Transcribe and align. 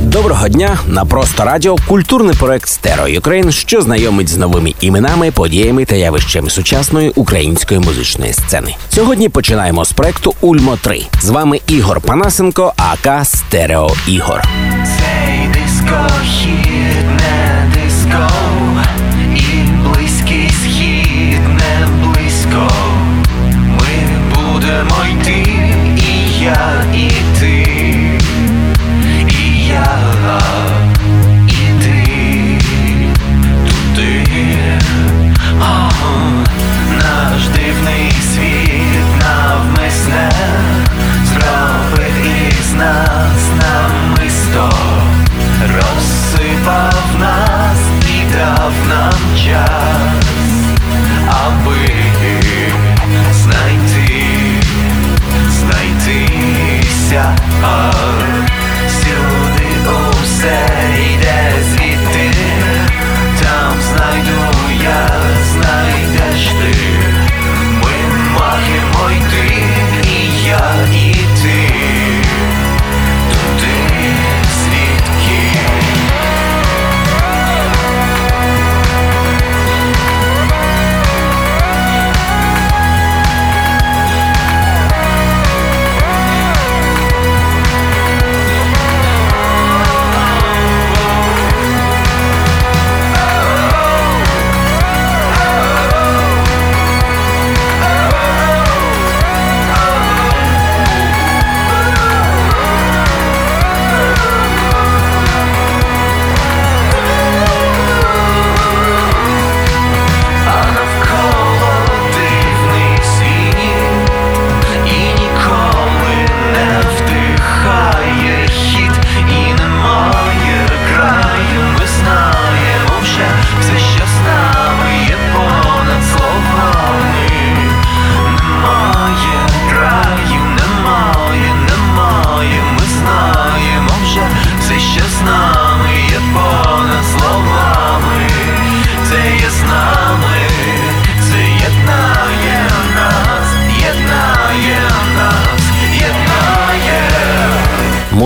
Доброго 0.00 0.48
дня 0.48 0.78
на 0.86 1.04
просто 1.04 1.44
радіо 1.44 1.76
культурний 1.88 2.34
проект 2.34 2.68
Stereo 2.68 3.08
Ukraine, 3.08 3.52
що 3.52 3.82
знайомить 3.82 4.28
з 4.28 4.36
новими 4.36 4.74
іменами, 4.80 5.30
подіями 5.30 5.84
та 5.84 5.96
явищами 5.96 6.50
сучасної 6.50 7.10
української 7.10 7.80
музичної 7.80 8.32
сцени. 8.32 8.74
Сьогодні 8.88 9.28
починаємо 9.28 9.84
з 9.84 9.92
проекту 9.92 10.34
Ульмо 10.40 10.76
3 10.76 11.02
З 11.22 11.28
вами 11.28 11.60
Ігор 11.66 12.00
Панасенко, 12.00 12.72
aka 12.76 13.26
Стерео 13.26 13.90
Ігор. 14.08 14.42
Цей 14.84 15.48
дискохід 15.48 17.04
не 17.10 17.72
диско 17.74 18.28
І 19.36 19.70
близький 19.88 20.50
схід 20.50 21.40
не 21.48 21.86
близько 22.04 22.70
Ми 23.66 24.18
будемо 24.34 24.96
йти, 25.20 25.49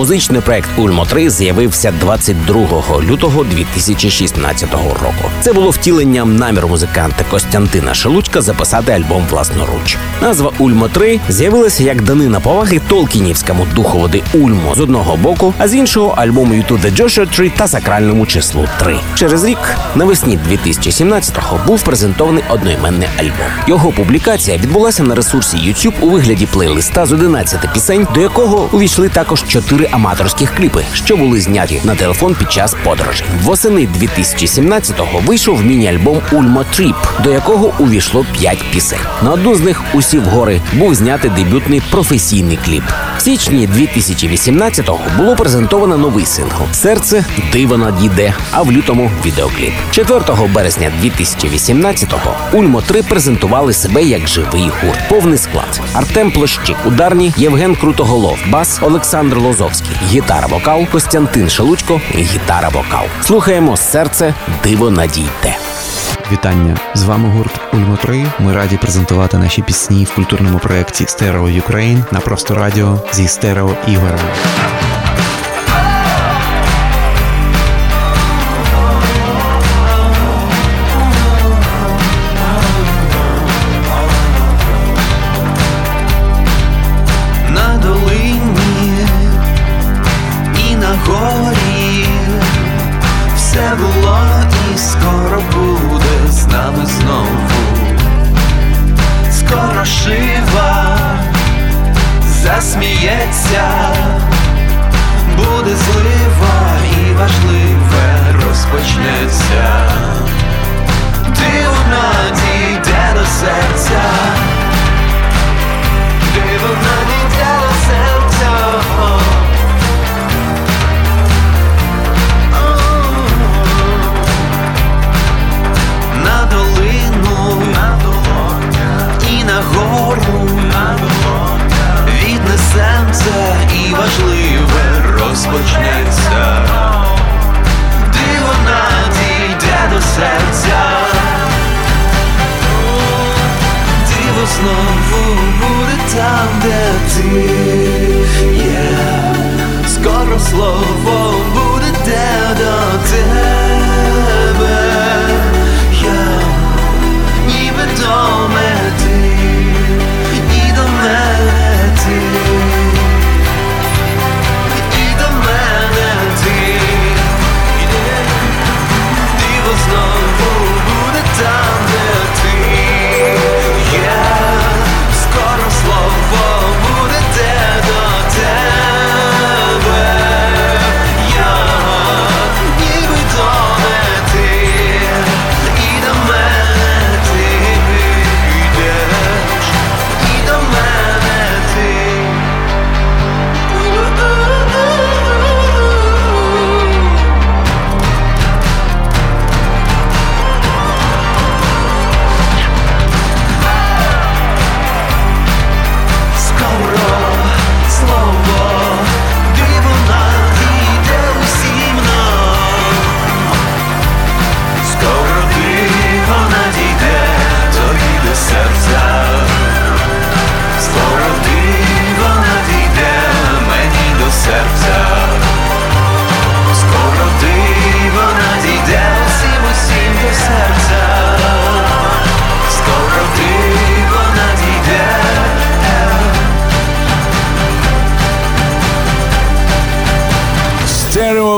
Музичний 0.05 0.41
проект 0.41 0.69
Ульмо 0.77 1.05
3 1.05 1.29
з'явився 1.29 1.93
22 1.99 3.01
лютого 3.01 3.43
2016 3.43 4.73
року. 4.73 5.31
Це 5.41 5.53
було 5.53 5.69
втіленням 5.69 6.35
наміру 6.35 6.67
музиканта 6.67 7.25
Костянтина 7.29 7.93
Шелудька 7.93 8.41
записати 8.41 8.91
альбом 8.91 9.25
власноруч. 9.29 9.97
Назва 10.21 10.51
Ульмо 10.59 10.87
3 10.87 11.19
з'явилася 11.29 11.83
як 11.83 12.01
данина 12.01 12.39
поваги 12.39 12.81
Толкінівському 12.87 13.67
духоводи 13.75 14.23
Ульмо 14.33 14.75
з 14.75 14.79
одного 14.79 15.17
боку, 15.17 15.53
а 15.57 15.67
з 15.67 15.75
іншого 15.75 16.13
альбому 16.17 16.53
YouTube 16.53 16.81
The 16.81 17.01
Joshua 17.01 17.39
Tree 17.39 17.51
та 17.57 17.67
сакральному 17.67 18.25
числу 18.25 18.67
3. 18.79 18.95
Через 19.15 19.43
рік 19.43 19.77
навесні 19.95 20.39
2017-го 20.51 21.59
був 21.67 21.83
презентований 21.83 22.43
одноіменний 22.49 23.07
альбом. 23.17 23.47
Його 23.67 23.91
публікація 23.91 24.57
відбулася 24.57 25.03
на 25.03 25.15
ресурсі 25.15 25.57
YouTube 25.57 25.93
у 26.01 26.09
вигляді 26.09 26.45
плейлиста 26.45 27.05
з 27.05 27.11
11 27.11 27.73
пісень, 27.73 28.07
до 28.13 28.21
якого 28.21 28.69
увійшли 28.71 29.09
також 29.09 29.43
чотири 29.47 29.89
аматорських 29.95 30.55
кліпи, 30.55 30.85
що 30.93 31.17
були 31.17 31.41
зняті 31.41 31.81
на 31.83 31.95
телефон 31.95 32.35
під 32.35 32.51
час 32.51 32.75
подорожей. 32.83 33.27
Восени 33.41 33.87
2017-го 34.01 35.19
вийшов 35.19 35.65
міні-альбом 35.65 36.21
Ульма 36.31 36.63
Тріп, 36.63 36.95
до 37.23 37.31
якого 37.31 37.73
увійшло 37.79 38.25
п'ять 38.33 38.63
пісень. 38.71 38.99
На 39.23 39.31
одну 39.31 39.55
з 39.55 39.59
них 39.59 39.81
усі 39.93 40.19
в 40.19 40.23
гори 40.23 40.61
був 40.73 40.95
знятий 40.95 41.31
дебютний 41.31 41.81
професійний 41.91 42.59
кліп. 42.65 42.83
Січні 43.25 43.67
2018-го 43.67 44.99
було 45.17 45.35
презентовано 45.35 45.97
новий 45.97 46.25
сингл 46.25 46.63
Серце 46.71 47.25
диво 47.51 47.77
надійде, 47.77 48.33
а 48.51 48.61
в 48.61 48.71
лютому 48.71 49.11
відеокліп. 49.25 49.73
4 49.91 50.21
березня 50.53 50.91
2018-го 51.03 52.57
Ульмо 52.59 52.81
3 52.81 53.03
презентували 53.03 53.73
себе 53.73 54.03
як 54.03 54.27
живий 54.27 54.69
гурт. 54.81 54.99
Повний 55.09 55.37
склад: 55.37 55.81
Артем 55.93 56.31
Площик, 56.31 56.77
ударні, 56.85 57.33
Євген 57.37 57.75
Крутоголов, 57.75 58.37
бас, 58.49 58.79
Олександр 58.81 59.37
Лозовський, 59.37 59.97
гітара, 60.03 60.47
вокал, 60.47 60.85
Костянтин 60.91 61.49
Шелудько, 61.49 62.01
гітара, 62.15 62.69
вокал. 62.69 63.05
Слухаємо 63.21 63.77
серце 63.77 64.33
диво 64.63 64.91
надійде. 64.91 65.57
Вітання! 66.31 66.77
З 66.93 67.03
вами 67.03 67.29
гурт 67.29 67.61
Ульма 67.73 67.95
3. 67.95 68.25
Ми 68.39 68.53
раді 68.53 68.77
презентувати 68.77 69.37
наші 69.37 69.61
пісні 69.61 70.05
в 70.05 70.15
культурному 70.15 70.59
проєкті 70.59 71.05
Stereo 71.05 71.49
Ukraine 71.49 72.03
на 72.11 72.19
просто 72.19 72.55
радіо 72.55 72.99
зі 73.13 73.27
стерео 73.27 73.75
Ігорем. 73.87 74.19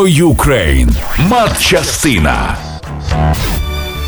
Ukraine. 0.07 0.95
Матчастина. 1.17 2.57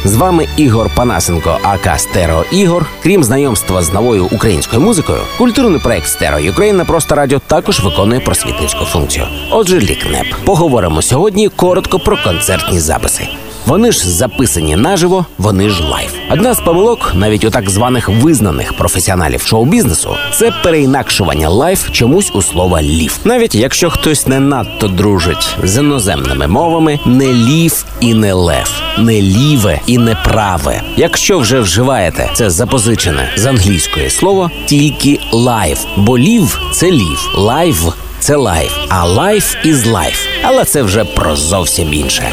З 0.05 0.15
вами 0.15 0.47
Ігор 0.57 0.89
Панасенко, 0.95 1.57
aka 1.63 1.99
Стерео 1.99 2.43
Ігор. 2.51 2.85
Крім 3.03 3.23
знайомства 3.23 3.81
з 3.81 3.93
новою 3.93 4.25
українською 4.25 4.81
музикою, 4.81 5.19
культурний 5.37 5.79
проект 5.79 6.07
Stereo 6.07 6.39
Ukraine 6.39 6.77
на 6.77 6.85
просто 6.85 7.15
радіо 7.15 7.39
також 7.39 7.79
виконує 7.79 8.19
просвітницьку 8.19 8.85
функцію. 8.85 9.25
Отже, 9.51 9.79
лікнеп. 9.79 10.25
Поговоримо 10.45 11.01
сьогодні 11.01 11.49
коротко 11.49 11.99
про 11.99 12.17
концертні 12.23 12.79
записи. 12.79 13.27
Вони 13.69 13.91
ж 13.91 14.09
записані 14.09 14.75
наживо, 14.75 15.25
вони 15.37 15.69
ж 15.69 15.83
live. 15.83 16.13
Одна 16.31 16.53
з 16.53 16.59
помилок, 16.59 17.11
навіть 17.15 17.43
у 17.43 17.49
так 17.49 17.69
званих 17.69 18.09
визнаних 18.09 18.73
професіоналів 18.73 19.41
шоу-бізнесу, 19.41 20.15
це 20.33 20.53
переінакшування 20.63 21.49
live 21.49 21.89
чомусь 21.91 22.31
у 22.33 22.41
слово 22.41 22.81
лів. 22.81 23.19
Навіть 23.23 23.55
якщо 23.55 23.89
хтось 23.89 24.27
не 24.27 24.39
надто 24.39 24.87
дружить 24.87 25.55
з 25.63 25.77
іноземними 25.77 26.47
мовами, 26.47 26.99
не 27.05 27.33
лів 27.33 27.85
і 27.99 28.13
не 28.13 28.33
лев, 28.33 28.81
не 28.97 29.21
ліве 29.21 29.81
і 29.87 29.97
не 29.97 30.15
праве. 30.15 30.81
Якщо 30.97 31.39
вже 31.39 31.59
вживаєте 31.59 32.29
це 32.33 32.49
запозичене 32.49 33.29
з 33.37 33.45
англійської 33.45 34.09
слово, 34.09 34.51
тільки 34.65 35.19
live, 35.31 35.77
бо 35.97 36.17
leave 36.17 36.61
це 36.73 36.91
leave, 36.91 37.29
live. 37.35 37.93
Це 38.19 38.35
live, 38.35 38.71
а 38.89 39.05
life 39.05 39.55
is 39.63 39.85
life. 39.85 40.25
Але 40.43 40.65
це 40.65 40.81
вже 40.81 41.03
про 41.03 41.35
зовсім 41.35 41.93
інше. 41.93 42.31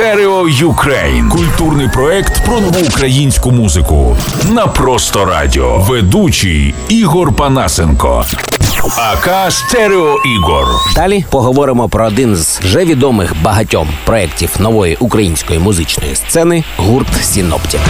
Stereo 0.00 0.48
Ukraine. 0.48 1.28
Культурний 1.28 1.88
проект 1.88 2.44
про 2.44 2.60
нову 2.60 2.80
українську 2.88 3.50
музику. 3.50 4.16
На 4.50 4.66
просто 4.66 5.24
радіо. 5.24 5.78
Ведучий 5.78 6.74
Ігор 6.88 7.32
Панасенко. 7.32 8.26
aka 8.96 9.52
Стерео 9.52 10.16
Ігор. 10.36 10.66
Далі 10.94 11.24
поговоримо 11.30 11.88
про 11.88 12.06
один 12.06 12.36
з 12.36 12.60
вже 12.60 12.84
відомих 12.84 13.34
багатьом 13.42 13.88
проєктів 14.04 14.50
нової 14.58 14.96
української 15.00 15.58
музичної 15.58 16.16
сцени 16.16 16.64
гурт 16.76 17.08
Сіноптік. 17.22 17.80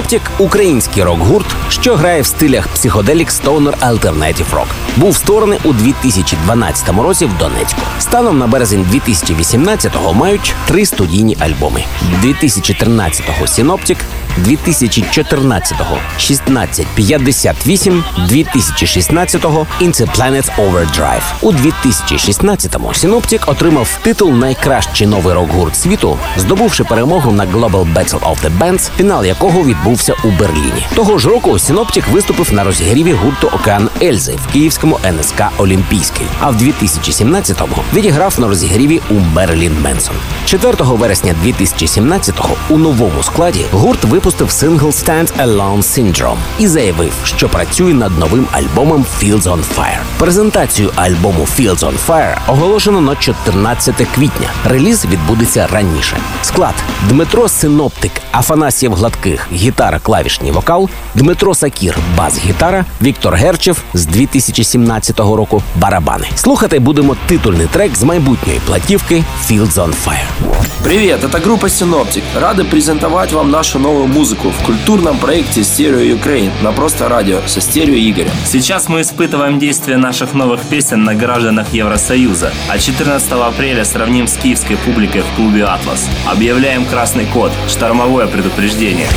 Сіноптік 0.00 0.30
український 0.38 1.02
рок-гурт, 1.02 1.46
що 1.68 1.96
грає 1.96 2.22
в 2.22 2.26
стилях 2.26 2.68
psychedelic 2.68 3.28
Stoner 3.28 3.78
Alternative 3.78 4.50
Rock. 4.54 4.66
Був 4.96 5.16
створений 5.16 5.58
у 5.64 5.72
2012 5.72 6.88
році 6.88 7.26
в 7.26 7.38
Донецьку. 7.38 7.80
Станом 7.98 8.38
на 8.38 8.46
березень 8.46 8.86
2018-го 8.92 10.14
мають 10.14 10.54
три 10.68 10.86
студійні 10.86 11.36
альбоми: 11.40 11.84
2013-го 12.24 13.46
Сіноптік, 13.46 13.98
2014-го 14.46 15.94
1658, 16.16 18.04
2016-го 18.18 19.66
Interplanet 19.80 20.50
Overdrive. 20.58 21.22
У 21.40 21.52
2016-му 21.52 22.94
Сіноптік 22.94 23.48
отримав 23.48 23.98
титул 24.02 24.30
Найкращий 24.32 25.06
новий 25.06 25.34
рок-гурт 25.34 25.76
світу, 25.76 26.18
здобувши 26.36 26.84
перемогу 26.84 27.32
на 27.32 27.46
Global 27.46 27.94
Battle 27.94 28.20
of 28.20 28.36
the 28.44 28.58
Bands, 28.58 28.90
фінал 28.96 29.24
якого 29.24 29.62
відбувся 29.64 30.14
у 30.24 30.28
Берліні. 30.28 30.86
Того 30.94 31.18
ж 31.18 31.28
року 31.28 31.58
Сіноптік 31.58 32.08
виступив 32.08 32.54
на 32.54 32.64
розігріві 32.64 33.12
гурту 33.12 33.46
Океан 33.46 33.88
Ельзи 34.02 34.32
в 34.32 34.52
київському 34.52 34.98
НСК 35.18 35.42
Олімпійський. 35.58 36.26
А 36.40 36.50
в 36.50 36.62
2017-му 36.62 37.76
відіграв 37.94 38.40
на 38.40 38.48
розігріві 38.48 39.00
у 39.10 39.14
Мерлін 39.14 39.76
Менсон. 39.82 40.14
4 40.44 40.74
вересня 40.78 41.34
2017-го 41.44 42.56
у 42.68 42.78
новому 42.78 43.22
складі 43.22 43.64
гурт 43.72 44.04
випустив 44.04 44.29
випустив 44.30 44.50
сингл 44.50 44.86
Stand 44.86 45.46
Alone 45.46 45.82
Syndrome 45.82 46.36
і 46.58 46.66
заявив, 46.66 47.12
що 47.24 47.48
працює 47.48 47.94
над 47.94 48.18
новим 48.18 48.46
альбомом 48.52 49.06
Fields 49.20 49.42
on 49.42 49.58
Fire. 49.76 49.98
Презентацію 50.18 50.90
альбому 50.96 51.46
Fields 51.58 51.78
on 51.78 51.94
Fire 52.08 52.36
оголошено 52.48 53.00
на 53.00 53.16
14 53.16 53.94
квітня. 54.14 54.48
Реліз 54.64 55.04
відбудеться 55.04 55.68
раніше. 55.72 56.16
Склад 56.42 56.74
Дмитро 57.08 57.48
Синоптик, 57.48 58.12
Афанасьєв 58.32 58.94
Гладких, 58.94 59.46
гітара, 59.52 59.98
клавіші, 59.98 60.52
вокал, 60.52 60.88
Дмитро 61.14 61.54
Сакір, 61.54 61.98
бас-гітара, 62.16 62.84
Віктор 63.02 63.34
Герчев 63.34 63.82
з 63.94 64.06
2017 64.06 65.20
року 65.20 65.62
барабани. 65.76 66.26
Слухати 66.34 66.78
будемо 66.78 67.16
титульний 67.26 67.66
трек 67.66 67.96
з 67.96 68.02
майбутньої 68.02 68.60
платівки 68.66 69.24
Fields 69.48 69.74
on 69.74 69.94
Fire. 70.06 70.60
Привет, 70.84 71.24
это 71.24 71.38
группа 71.38 71.68
Синоптик. 71.68 72.24
Рады 72.34 72.64
презентовать 72.64 73.32
вам 73.32 73.50
нашу 73.50 73.78
новую 73.78 74.06
музыку 74.10 74.50
в 74.50 74.62
культурном 74.64 75.18
проекте 75.18 75.62
Stereo 75.62 76.18
Ukraine 76.18 76.50
на 76.62 76.72
просто 76.72 77.08
радио 77.08 77.40
со 77.46 77.60
стерео 77.60 77.94
Игорем. 77.94 78.32
Сейчас 78.44 78.88
мы 78.88 79.00
испытываем 79.00 79.58
действие 79.58 79.96
наших 79.96 80.34
новых 80.34 80.60
песен 80.62 81.04
на 81.04 81.14
гражданах 81.14 81.72
Евросоюза, 81.72 82.52
а 82.68 82.78
14 82.78 83.32
апреля 83.32 83.84
сравним 83.84 84.26
с 84.26 84.36
киевской 84.36 84.76
публикой 84.76 85.22
в 85.22 85.36
клубе 85.36 85.64
«Атлас». 85.64 86.08
Объявляем 86.26 86.84
красный 86.84 87.26
код– 87.26 87.52
штормовое 87.68 88.26
предупреждение. 88.26 89.08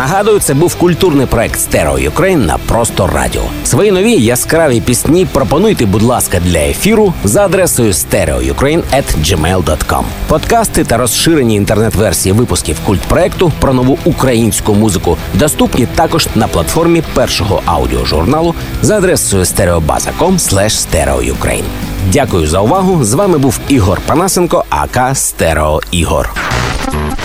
Нагадую, 0.00 0.40
це 0.40 0.54
був 0.54 0.74
культурний 0.74 1.26
проект 1.26 1.60
Stereo 1.60 2.10
Ukraine 2.10 2.46
на 2.46 2.58
просто 2.58 3.06
радіо. 3.06 3.42
Свої 3.64 3.92
нові 3.92 4.12
яскраві 4.12 4.80
пісні 4.80 5.26
пропонуйте, 5.26 5.86
будь 5.86 6.02
ласка, 6.02 6.40
для 6.40 6.58
ефіру 6.58 7.14
за 7.24 7.44
адресою 7.44 7.92
stereoukraine.gmail.com. 7.92 10.04
Подкасти 10.28 10.84
та 10.84 10.96
розширені 10.96 11.54
інтернет-версії 11.54 12.32
випусків 12.32 12.76
культпроекту 12.86 13.52
про 13.60 13.74
нову 13.74 13.98
українську 14.04 14.74
музику 14.74 15.16
доступні 15.34 15.86
також 15.86 16.28
на 16.34 16.48
платформі 16.48 17.02
першого 17.14 17.62
аудіожурналу 17.64 18.54
за 18.82 18.96
адресою 18.96 19.42
stereobaza.com 19.42 20.32
stereoukraine. 20.32 21.64
Дякую 22.12 22.46
за 22.46 22.60
увагу. 22.60 23.04
З 23.04 23.14
вами 23.14 23.38
був 23.38 23.60
Ігор 23.68 24.00
Панасенко, 24.06 24.64
АК 24.70 25.16
Стерео 25.16 25.80
Ігор. 25.90 26.34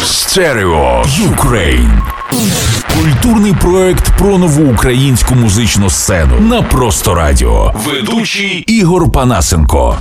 Stereo 0.03 1.03
Ukraine. 1.05 2.01
Культурний 2.93 3.53
проект 3.53 4.17
про 4.17 4.37
нову 4.37 4.71
українську 4.73 5.35
музичну 5.35 5.89
сцену 5.89 6.39
на 6.39 6.61
просто 6.61 7.15
радіо. 7.15 7.73
Ведучий 7.85 8.63
Ігор 8.67 9.11
Панасенко. 9.11 9.97